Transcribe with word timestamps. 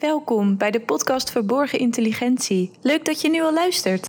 Welkom 0.00 0.56
bij 0.56 0.70
de 0.70 0.80
podcast 0.80 1.30
Verborgen 1.30 1.78
Intelligentie. 1.78 2.70
Leuk 2.82 3.04
dat 3.04 3.20
je 3.20 3.30
nu 3.30 3.42
al 3.42 3.52
luistert. 3.52 4.08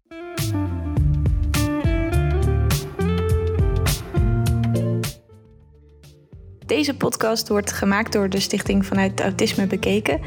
Deze 6.66 6.96
podcast 6.98 7.48
wordt 7.48 7.72
gemaakt 7.72 8.12
door 8.14 8.30
de 8.30 8.40
Stichting 8.40 8.86
Vanuit 8.86 9.22
Autisme 9.22 9.68
Bekeken. 9.68 10.20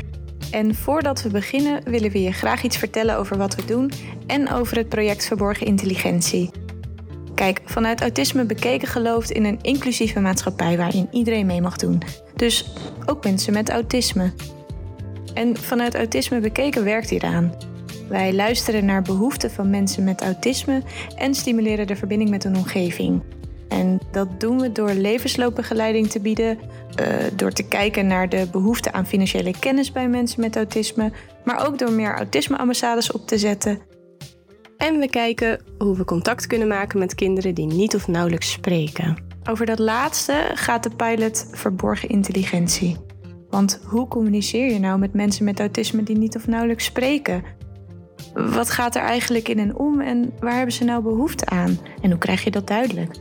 En 0.50 0.74
voordat 0.74 1.22
we 1.22 1.28
beginnen 1.28 1.90
willen 1.90 2.10
we 2.10 2.22
je 2.22 2.32
graag 2.32 2.62
iets 2.62 2.76
vertellen 2.76 3.16
over 3.16 3.36
wat 3.36 3.54
we 3.54 3.64
doen 3.64 3.92
en 4.26 4.50
over 4.50 4.76
het 4.76 4.88
project 4.88 5.26
Verborgen 5.26 5.66
Intelligentie. 5.66 6.50
Kijk, 7.34 7.60
vanuit 7.64 8.00
Autisme 8.00 8.44
Bekeken 8.44 8.88
gelooft 8.88 9.30
in 9.30 9.44
een 9.44 9.58
inclusieve 9.62 10.20
maatschappij 10.20 10.76
waarin 10.76 11.08
iedereen 11.10 11.46
mee 11.46 11.60
mag 11.60 11.76
doen. 11.76 12.02
Dus 12.36 12.70
ook 13.06 13.24
mensen 13.24 13.52
met 13.52 13.70
autisme. 13.70 14.32
En 15.34 15.56
vanuit 15.56 15.94
Autisme 15.94 16.40
Bekeken 16.40 16.84
werkt 16.84 17.10
hieraan. 17.10 17.54
Wij 18.08 18.34
luisteren 18.34 18.84
naar 18.84 19.02
behoeften 19.02 19.50
van 19.50 19.70
mensen 19.70 20.04
met 20.04 20.20
autisme 20.20 20.82
en 21.16 21.34
stimuleren 21.34 21.86
de 21.86 21.96
verbinding 21.96 22.30
met 22.30 22.42
hun 22.42 22.56
omgeving. 22.56 23.22
En 23.68 24.00
dat 24.10 24.40
doen 24.40 24.60
we 24.60 24.72
door 24.72 24.90
levensloopbegeleiding 24.90 26.10
te 26.10 26.20
bieden, 26.20 26.58
uh, 27.00 27.06
door 27.36 27.50
te 27.50 27.62
kijken 27.68 28.06
naar 28.06 28.28
de 28.28 28.48
behoefte 28.52 28.92
aan 28.92 29.06
financiële 29.06 29.58
kennis 29.58 29.92
bij 29.92 30.08
mensen 30.08 30.40
met 30.40 30.56
autisme, 30.56 31.12
maar 31.44 31.66
ook 31.66 31.78
door 31.78 31.92
meer 31.92 32.14
autisme-ambassades 32.14 33.12
op 33.12 33.26
te 33.26 33.38
zetten. 33.38 33.78
En 34.76 34.98
we 34.98 35.08
kijken 35.08 35.60
hoe 35.78 35.96
we 35.96 36.04
contact 36.04 36.46
kunnen 36.46 36.68
maken 36.68 36.98
met 36.98 37.14
kinderen 37.14 37.54
die 37.54 37.66
niet 37.66 37.94
of 37.94 38.08
nauwelijks 38.08 38.50
spreken. 38.50 39.16
Over 39.50 39.66
dat 39.66 39.78
laatste 39.78 40.50
gaat 40.54 40.82
de 40.82 40.90
pilot 40.90 41.48
Verborgen 41.52 42.08
Intelligentie. 42.08 42.96
Want 43.54 43.80
hoe 43.84 44.08
communiceer 44.08 44.72
je 44.72 44.78
nou 44.78 44.98
met 44.98 45.14
mensen 45.14 45.44
met 45.44 45.60
autisme 45.60 46.02
die 46.02 46.18
niet 46.18 46.36
of 46.36 46.46
nauwelijks 46.46 46.84
spreken? 46.84 47.42
Wat 48.32 48.70
gaat 48.70 48.94
er 48.94 49.02
eigenlijk 49.02 49.48
in 49.48 49.58
en 49.58 49.76
om 49.76 50.00
en 50.00 50.32
waar 50.40 50.54
hebben 50.54 50.74
ze 50.74 50.84
nou 50.84 51.02
behoefte 51.02 51.46
aan? 51.46 51.78
En 52.02 52.10
hoe 52.10 52.18
krijg 52.18 52.44
je 52.44 52.50
dat 52.50 52.66
duidelijk? 52.66 53.16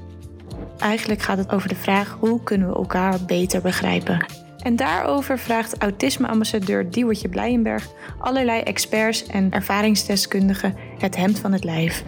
Eigenlijk 0.77 1.21
gaat 1.21 1.37
het 1.37 1.51
over 1.51 1.69
de 1.69 1.75
vraag 1.75 2.17
hoe 2.19 2.43
kunnen 2.43 2.67
we 2.67 2.75
elkaar 2.75 3.19
beter 3.25 3.61
begrijpen. 3.61 4.25
En 4.57 4.75
daarover 4.75 5.39
vraagt 5.39 5.77
autisme-ambassadeur 5.77 6.89
Diewertje 6.89 7.29
Blijenberg 7.29 7.87
allerlei 8.19 8.61
experts 8.61 9.25
en 9.25 9.51
ervaringsdeskundigen 9.51 10.75
het 10.97 11.15
hemd 11.15 11.39
van 11.39 11.51
het 11.51 11.63
lijf. 11.63 12.03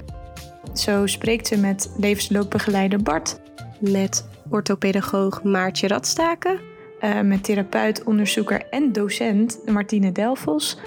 Zo 0.73 1.05
spreekt 1.05 1.47
ze 1.47 1.57
met 1.57 1.93
levensloopbegeleider 1.97 3.03
Bart, 3.03 3.39
met 3.79 4.27
orthopedagoog 4.49 5.43
Maartje 5.43 5.87
Radstaken, 5.87 6.73
uh, 7.05 7.21
met 7.21 7.43
therapeut, 7.43 8.03
onderzoeker 8.03 8.69
en 8.69 8.91
docent 8.91 9.59
Martine 9.65 10.11
Delfos 10.11 10.77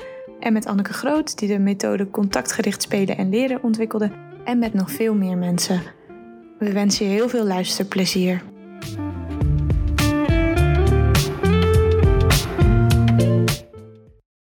en 0.41 0.53
met 0.53 0.67
Anneke 0.67 0.93
Groot, 0.93 1.39
die 1.39 1.49
de 1.49 1.59
methode 1.59 2.11
contactgericht 2.11 2.83
spelen 2.83 3.17
en 3.17 3.31
leren 3.31 3.63
ontwikkelde, 3.63 4.11
en 4.45 4.59
met 4.59 4.75
nog 4.75 4.91
veel 4.91 5.15
meer 5.15 5.37
mensen. 5.37 5.81
We 6.59 6.73
wensen 6.73 7.07
je 7.07 7.13
heel 7.13 7.29
veel 7.29 7.45
luisterplezier. 7.45 8.43